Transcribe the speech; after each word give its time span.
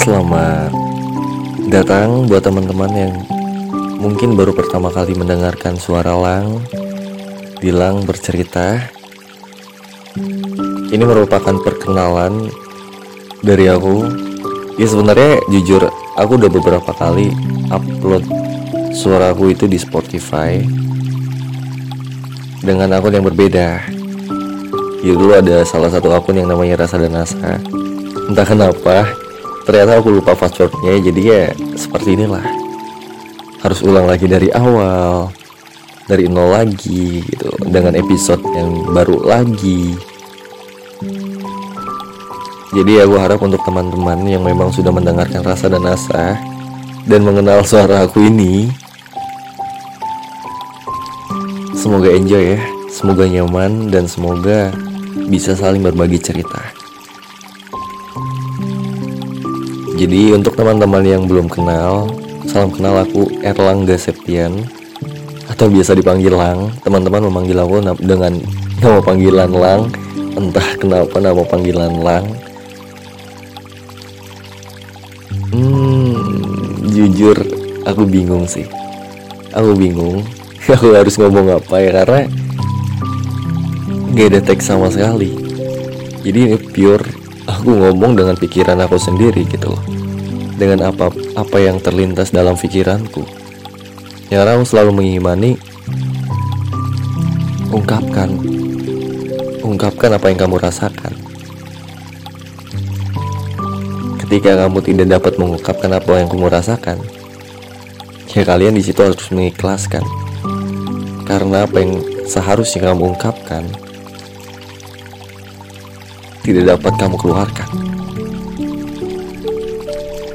Selamat 0.00 0.72
datang 1.68 2.24
buat 2.32 2.40
teman-teman 2.40 2.88
yang 2.96 3.12
mungkin 4.00 4.40
baru 4.40 4.56
pertama 4.56 4.88
kali 4.88 5.12
mendengarkan 5.20 5.76
suara 5.76 6.16
Lang. 6.16 6.64
Bilang 7.60 8.08
bercerita 8.08 8.88
Ini 10.88 11.04
merupakan 11.04 11.60
perkenalan 11.60 12.48
dari 13.44 13.68
aku. 13.68 14.08
Ya 14.80 14.88
sebenarnya 14.88 15.44
jujur 15.52 15.92
aku 16.16 16.40
udah 16.40 16.48
beberapa 16.48 16.96
kali 16.96 17.36
upload 17.68 18.24
suaraku 18.96 19.52
itu 19.52 19.68
di 19.68 19.76
Spotify 19.76 20.64
Dengan 22.64 22.96
akun 22.96 23.12
yang 23.12 23.28
berbeda 23.28 23.99
Ya 25.00 25.16
dulu 25.16 25.32
ada 25.32 25.64
salah 25.64 25.88
satu 25.88 26.12
akun 26.12 26.36
yang 26.36 26.48
namanya 26.52 26.84
Rasa 26.84 27.00
dan 27.00 27.16
Asa 27.16 27.56
Entah 28.28 28.46
kenapa 28.46 29.08
ternyata 29.64 29.96
aku 29.96 30.20
lupa 30.20 30.36
passwordnya 30.36 31.00
jadi 31.00 31.20
ya 31.20 31.44
seperti 31.74 32.14
inilah. 32.14 32.44
Harus 33.64 33.80
ulang 33.84 34.06
lagi 34.08 34.28
dari 34.28 34.52
awal 34.52 35.32
dari 36.04 36.26
nol 36.26 36.52
lagi 36.52 37.22
gitu 37.22 37.48
dengan 37.66 37.94
episode 37.96 38.42
yang 38.54 38.92
baru 38.92 39.18
lagi. 39.24 39.94
Jadi 42.70 43.02
aku 43.02 43.14
harap 43.18 43.42
untuk 43.42 43.62
teman-teman 43.66 44.22
yang 44.30 44.46
memang 44.46 44.70
sudah 44.70 44.94
mendengarkan 44.94 45.42
rasa 45.42 45.66
dan 45.66 45.82
asa 45.90 46.38
dan 47.10 47.26
mengenal 47.26 47.66
suara 47.66 48.06
aku 48.06 48.22
ini 48.30 48.70
semoga 51.74 52.12
enjoy 52.12 52.54
ya 52.54 52.60
semoga 52.92 53.24
nyaman 53.24 53.88
dan 53.88 54.04
semoga 54.04 54.70
bisa 55.30 55.58
saling 55.58 55.82
berbagi 55.82 56.18
cerita 56.22 56.80
Jadi 60.00 60.32
untuk 60.32 60.56
teman-teman 60.56 61.04
yang 61.04 61.28
belum 61.28 61.44
kenal, 61.52 62.08
salam 62.48 62.72
kenal 62.72 63.04
aku 63.04 63.28
Erlangga 63.44 64.00
Septian 64.00 64.64
atau 65.44 65.68
biasa 65.68 65.92
dipanggil 65.92 66.32
Lang. 66.32 66.72
Teman-teman 66.80 67.28
memanggil 67.28 67.60
aku 67.60 67.84
dengan 68.00 68.40
nama 68.80 68.96
panggilan 69.04 69.52
Lang, 69.52 69.92
entah 70.40 70.64
kenapa 70.80 71.20
nama 71.20 71.44
panggilan 71.44 72.00
Lang. 72.00 72.24
Hmm, 75.52 76.16
jujur 76.88 77.36
aku 77.84 78.08
bingung 78.08 78.48
sih. 78.48 78.64
Aku 79.52 79.76
bingung. 79.76 80.24
Aku 80.80 80.96
harus 80.96 81.20
ngomong 81.20 81.60
apa 81.60 81.76
ya 81.76 81.90
karena 81.92 82.24
gak 84.10 84.26
ada 84.34 84.40
teks 84.42 84.66
sama 84.66 84.90
sekali. 84.90 85.30
Jadi 86.20 86.38
ini 86.52 86.56
pure 86.58 87.06
aku 87.46 87.72
ngomong 87.72 88.18
dengan 88.18 88.36
pikiran 88.36 88.76
aku 88.82 88.98
sendiri 88.98 89.46
gitu 89.46 89.72
loh. 89.72 89.82
Dengan 90.60 90.92
apa 90.92 91.08
apa 91.38 91.56
yang 91.56 91.80
terlintas 91.80 92.34
dalam 92.34 92.58
pikiranku. 92.58 93.24
Yang 94.28 94.40
aku 94.46 94.64
selalu 94.66 94.90
mengimani 95.00 95.56
ungkapkan. 97.70 98.28
Ungkapkan 99.64 100.10
apa 100.18 100.26
yang 100.28 100.38
kamu 100.42 100.56
rasakan. 100.58 101.14
Ketika 104.26 104.66
kamu 104.66 104.78
tidak 104.84 105.06
dapat 105.18 105.32
mengungkapkan 105.38 105.90
apa 105.96 106.22
yang 106.22 106.28
kamu 106.30 106.46
rasakan 106.50 106.98
ya 108.30 108.46
kalian 108.46 108.78
di 108.78 108.82
situ 108.82 109.02
harus 109.02 109.26
mengikhlaskan. 109.34 110.06
Karena 111.26 111.66
apa 111.66 111.82
yang 111.82 111.98
seharusnya 112.26 112.90
kamu 112.90 113.14
ungkapkan 113.14 113.89
tidak 116.44 116.76
dapat 116.76 116.92
kamu 116.96 117.16
keluarkan. 117.20 117.68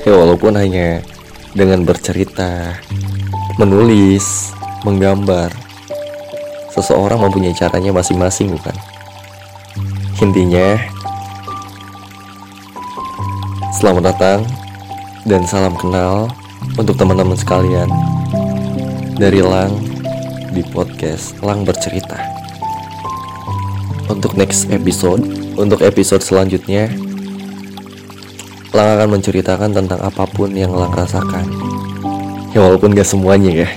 Ya 0.00 0.16
walaupun 0.16 0.56
hanya 0.56 1.04
dengan 1.52 1.84
bercerita, 1.84 2.72
menulis, 3.60 4.56
menggambar, 4.82 5.52
seseorang 6.72 7.20
mempunyai 7.20 7.52
caranya 7.52 7.92
masing-masing 7.92 8.56
bukan? 8.56 8.76
Intinya, 10.24 10.80
selamat 13.76 14.02
datang 14.12 14.40
dan 15.28 15.44
salam 15.44 15.76
kenal 15.76 16.32
untuk 16.80 16.96
teman-teman 16.96 17.36
sekalian 17.36 17.88
dari 19.20 19.44
Lang 19.44 19.76
di 20.56 20.64
podcast 20.72 21.36
Lang 21.44 21.68
Bercerita. 21.68 22.39
Untuk 24.10 24.34
next 24.34 24.66
episode 24.74 25.22
untuk 25.54 25.86
episode 25.86 26.18
selanjutnya, 26.18 26.90
Lang 28.74 28.98
akan 28.98 29.18
menceritakan 29.18 29.70
tentang 29.70 30.02
apa 30.02 30.26
pun 30.26 30.50
yang 30.50 30.74
Lang 30.74 30.90
rasakan. 30.90 31.46
Ya 32.50 32.66
walaupun 32.66 32.90
gak 32.90 33.06
semuanya 33.06 33.66
ya. 33.66 33.68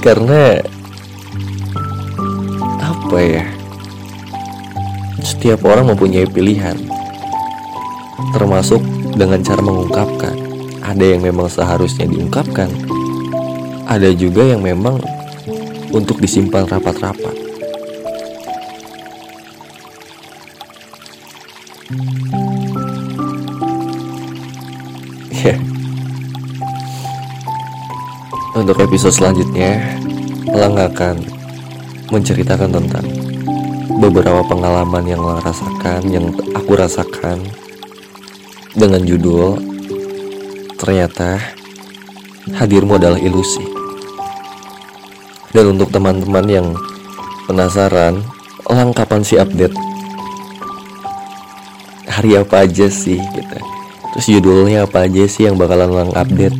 Karena 0.00 0.56
apa 2.80 3.18
ya? 3.20 3.44
Setiap 5.20 5.68
orang 5.68 5.92
mempunyai 5.92 6.24
pilihan. 6.24 6.80
Termasuk 8.32 8.80
dengan 9.20 9.44
cara 9.44 9.60
mengungkapkan. 9.60 10.36
Ada 10.80 11.16
yang 11.16 11.20
memang 11.24 11.52
seharusnya 11.52 12.08
diungkapkan. 12.08 12.72
Ada 13.84 14.16
juga 14.16 14.48
yang 14.48 14.64
memang 14.64 14.96
untuk 15.92 16.20
disimpan 16.24 16.64
rapat-rapat. 16.68 17.43
Ya. 25.44 25.56
Untuk 28.54 28.78
episode 28.80 29.12
selanjutnya, 29.12 29.98
Lang 30.54 30.78
akan 30.78 31.20
menceritakan 32.14 32.70
tentang 32.70 33.06
beberapa 33.98 34.40
pengalaman 34.46 35.04
yang 35.04 35.20
Lang 35.20 35.42
rasakan, 35.42 36.00
yang 36.08 36.30
aku 36.54 36.78
rasakan 36.78 37.42
dengan 38.74 39.02
judul 39.02 39.74
Ternyata 40.84 41.40
Hadirmu 42.60 43.00
adalah 43.00 43.16
ilusi. 43.16 43.64
Dan 45.54 45.78
untuk 45.78 45.88
teman-teman 45.88 46.44
yang 46.44 46.66
penasaran, 47.48 48.20
Lang 48.68 48.92
kapan 48.92 49.24
sih 49.24 49.40
update 49.40 49.72
hari 52.14 52.38
apa 52.38 52.62
aja 52.62 52.86
sih 52.86 53.18
gitu. 53.18 53.56
Terus 54.14 54.26
judulnya 54.38 54.86
apa 54.86 55.10
aja 55.10 55.26
sih 55.26 55.50
yang 55.50 55.58
bakalan 55.58 55.90
lang 55.90 56.10
update? 56.14 56.54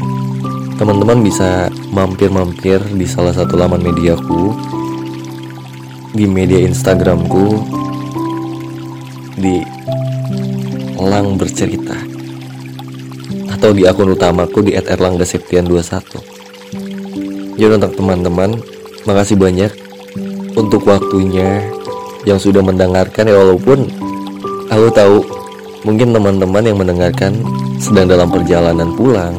Teman-teman 0.75 1.23
bisa 1.23 1.71
mampir-mampir 1.95 2.83
di 2.99 3.07
salah 3.07 3.31
satu 3.31 3.55
laman 3.55 3.79
mediaku 3.79 4.51
di 6.11 6.27
media 6.27 6.59
instagramku 6.67 7.63
di 9.39 9.63
lang 10.99 11.39
bercerita 11.39 11.95
atau 13.55 13.71
di 13.71 13.87
akun 13.87 14.15
utamaku 14.15 14.67
di 14.67 14.75
@erlanggaseptian21 14.75 16.35
jadi 17.55 17.79
untuk 17.79 17.95
teman-teman 17.95 18.59
makasih 19.07 19.39
banyak 19.39 19.71
untuk 20.59 20.83
waktunya 20.91 21.63
yang 22.27 22.43
sudah 22.43 22.67
mendengarkan. 22.67 23.31
Ya 23.31 23.39
walaupun 23.39 23.87
aku 24.67 24.87
tahu 24.91 25.17
Mungkin 25.85 26.17
teman-teman 26.17 26.65
yang 26.65 26.81
mendengarkan 26.81 27.45
sedang 27.77 28.09
dalam 28.09 28.33
perjalanan 28.33 28.97
pulang 28.97 29.37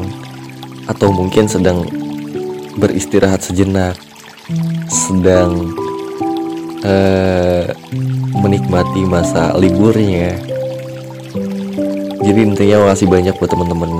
atau 0.86 1.10
mungkin 1.10 1.50
sedang 1.50 1.82
beristirahat 2.78 3.42
sejenak, 3.42 3.98
sedang 4.86 5.74
uh, 6.86 7.66
menikmati 8.38 9.02
masa 9.02 9.58
liburnya. 9.58 10.38
Jadi 12.22 12.40
intinya 12.42 12.86
makasih 12.86 13.10
banyak 13.10 13.34
buat 13.42 13.50
teman-teman. 13.50 13.90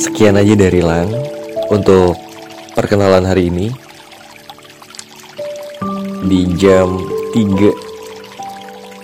Sekian 0.00 0.40
aja 0.40 0.56
dari 0.56 0.80
Lang 0.80 1.12
untuk 1.68 2.16
perkenalan 2.72 3.28
hari 3.28 3.52
ini 3.52 3.68
di 6.24 6.48
jam 6.56 6.96
3 7.36 7.83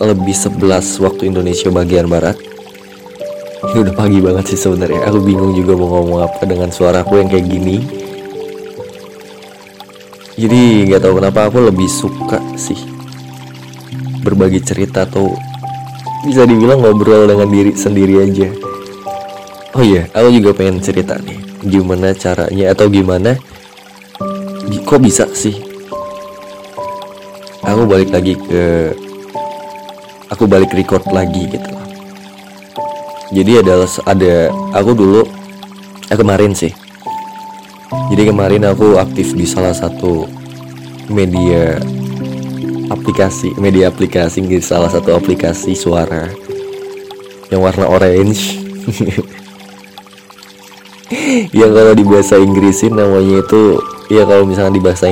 lebih 0.00 0.32
11 0.32 0.56
waktu 1.04 1.28
Indonesia 1.28 1.68
bagian 1.68 2.08
barat. 2.08 2.40
Ini 3.60 3.84
udah 3.84 3.94
pagi 3.94 4.18
banget 4.24 4.56
sih 4.56 4.58
sebenarnya. 4.58 5.04
Aku 5.12 5.20
bingung 5.20 5.52
juga 5.52 5.76
mau 5.76 6.00
ngomong 6.00 6.24
apa 6.24 6.48
dengan 6.48 6.72
suaraku 6.72 7.20
yang 7.20 7.28
kayak 7.28 7.44
gini. 7.44 7.76
Jadi 10.40 10.88
nggak 10.88 11.04
tahu 11.04 11.20
kenapa 11.20 11.52
aku 11.52 11.68
lebih 11.68 11.84
suka 11.84 12.40
sih 12.56 12.80
berbagi 14.24 14.64
cerita 14.64 15.04
atau 15.04 15.36
bisa 16.24 16.48
dibilang 16.48 16.80
ngobrol 16.80 17.28
dengan 17.28 17.48
diri 17.52 17.76
sendiri 17.76 18.24
aja. 18.24 18.48
Oh 19.76 19.84
iya 19.84 20.08
aku 20.16 20.32
juga 20.32 20.56
pengen 20.56 20.80
cerita 20.80 21.20
nih. 21.20 21.36
Gimana 21.60 22.16
caranya 22.16 22.72
atau 22.72 22.88
gimana? 22.88 23.36
Kok 24.88 25.00
bisa 25.04 25.28
sih? 25.36 25.60
Aku 27.60 27.84
balik 27.84 28.08
lagi 28.08 28.40
ke 28.40 28.96
aku 30.30 30.46
balik 30.46 30.72
record 30.72 31.04
lagi 31.10 31.50
gitu. 31.50 31.70
Loh 31.70 31.90
jadi 33.30 33.62
ada 33.62 33.86
ada 34.10 34.50
aku 34.74 34.90
dulu 34.90 35.22
eh, 36.10 36.18
kemarin 36.18 36.50
sih. 36.50 36.74
Jadi 38.10 38.26
kemarin 38.26 38.66
aku 38.66 38.98
aktif 38.98 39.38
di 39.38 39.46
salah 39.46 39.70
satu 39.70 40.26
media 41.06 41.78
aplikasi 42.90 43.54
media 43.62 43.86
aplikasi 43.86 44.42
di 44.42 44.58
salah 44.58 44.90
satu 44.90 45.14
aplikasi 45.14 45.78
suara 45.78 46.26
yang 47.54 47.62
warna 47.62 47.86
orange. 47.86 48.58
Yang 51.50 51.70
kalau 51.74 51.92
di 51.94 52.04
bahasa 52.06 52.34
Inggrisin 52.38 52.94
namanya 52.94 53.42
itu 53.42 53.78
ya 54.10 54.22
kalau 54.26 54.46
misalnya 54.46 54.78
di 54.78 54.82
bahasa 54.82 55.10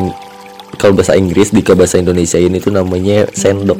kalau 0.79 0.95
bahasa 0.95 1.15
Inggris 1.19 1.51
di 1.51 1.63
bahasa 1.63 1.99
Indonesia 1.99 2.39
ini 2.39 2.63
tuh 2.63 2.71
namanya 2.75 3.27
sendok 3.35 3.79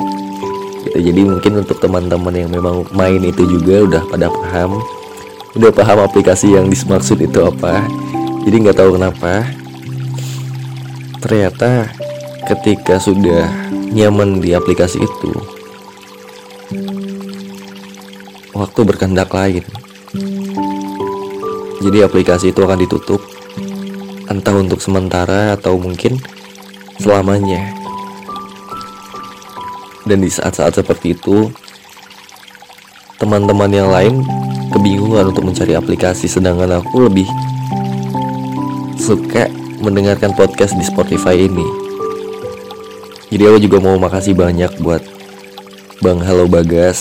gitu. 0.85 0.99
Jadi 1.11 1.21
mungkin 1.25 1.53
untuk 1.65 1.79
teman-teman 1.83 2.35
yang 2.35 2.51
memang 2.53 2.87
main 2.95 3.19
itu 3.23 3.47
juga 3.49 3.85
udah 3.87 4.03
pada 4.11 4.27
paham. 4.31 4.79
Udah 5.57 5.71
paham 5.73 5.99
aplikasi 6.05 6.55
yang 6.55 6.69
dimaksud 6.69 7.19
itu 7.19 7.39
apa. 7.43 7.83
Jadi 8.47 8.57
nggak 8.63 8.79
tahu 8.79 9.01
kenapa. 9.01 9.49
Ternyata 11.19 11.91
ketika 12.47 13.03
sudah 13.03 13.49
nyaman 13.91 14.39
di 14.39 14.55
aplikasi 14.55 15.03
itu 15.03 15.33
waktu 18.55 18.81
berkehendak 18.83 19.31
lain. 19.33 19.65
Jadi 21.79 21.99
aplikasi 22.03 22.51
itu 22.51 22.61
akan 22.63 22.79
ditutup 22.83 23.23
entah 24.29 24.55
untuk 24.55 24.83
sementara 24.83 25.57
atau 25.57 25.79
mungkin 25.81 26.21
selamanya 27.01 27.73
dan 30.09 30.25
di 30.25 30.33
saat-saat 30.33 30.81
seperti 30.81 31.13
itu 31.13 31.53
teman-teman 33.21 33.69
yang 33.69 33.93
lain 33.93 34.25
kebingungan 34.73 35.29
untuk 35.35 35.45
mencari 35.45 35.77
aplikasi 35.77 36.31
sedangkan 36.31 36.81
aku 36.81 37.05
lebih 37.11 37.29
suka 38.97 39.53
mendengarkan 39.85 40.33
podcast 40.35 40.75
di 40.75 40.85
Spotify 40.85 41.37
ini. 41.37 41.65
Jadi 43.29 43.43
aku 43.45 43.59
juga 43.61 43.79
mau 43.85 44.01
makasih 44.01 44.33
banyak 44.33 44.81
buat 44.81 45.05
Bang 46.01 46.25
Halo 46.25 46.49
Bagas. 46.49 46.99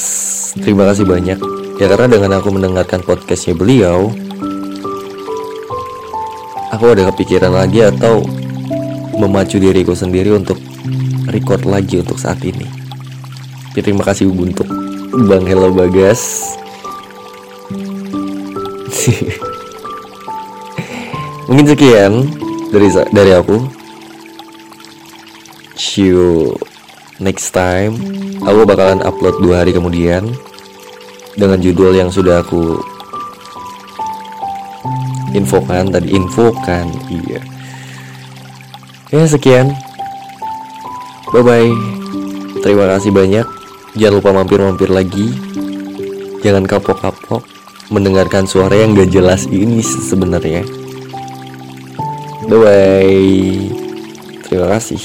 Terima 0.59 0.83
kasih 0.91 1.07
banyak. 1.07 1.39
Ya 1.77 1.85
karena 1.85 2.09
dengan 2.09 2.41
aku 2.41 2.49
mendengarkan 2.49 3.05
podcastnya 3.05 3.53
beliau 3.53 4.09
Aku 6.73 6.89
ada 6.89 7.05
kepikiran 7.13 7.53
lagi 7.53 7.85
atau 7.85 8.25
Memacu 9.13 9.61
diriku 9.61 9.93
sendiri 9.93 10.33
untuk 10.33 10.57
Record 11.29 11.69
lagi 11.69 12.01
untuk 12.01 12.17
saat 12.17 12.41
ini 12.41 12.86
Terima 13.75 14.05
kasih 14.05 14.31
untuk 14.31 14.67
Bang 15.27 15.43
Halo 15.47 15.73
Bagas 15.73 16.55
Mungkin 21.47 21.63
sekian 21.63 22.27
dari 22.75 22.91
dari 23.15 23.31
aku. 23.31 23.55
See 25.79 26.11
you 26.11 26.51
next 27.23 27.55
time. 27.55 27.95
Aku 28.43 28.67
bakalan 28.67 28.99
upload 28.99 29.39
dua 29.39 29.63
hari 29.63 29.71
kemudian 29.71 30.27
dengan 31.39 31.63
judul 31.63 31.95
yang 31.95 32.11
sudah 32.11 32.43
aku 32.43 32.83
infokan 35.31 35.87
tadi 35.87 36.11
infokan 36.11 36.91
iya. 37.07 37.39
Ya 39.07 39.23
sekian. 39.23 39.71
Bye 41.31 41.47
bye. 41.47 41.71
Terima 42.59 42.91
kasih 42.91 43.15
banyak. 43.15 43.56
Jangan 43.97 44.13
lupa 44.21 44.29
mampir-mampir 44.29 44.93
lagi. 44.93 45.33
Jangan 46.45 46.69
kapok-kapok 46.69 47.41
mendengarkan 47.89 48.45
suara 48.45 48.77
yang 48.77 48.93
gak 48.93 49.09
jelas 49.09 49.49
ini 49.49 49.81
sebenarnya. 49.81 50.61
Bye 52.45 52.59
bye. 52.61 53.57
Terima 54.45 54.67
kasih. 54.77 55.01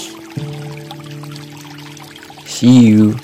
See 2.44 2.92
you. 2.92 3.16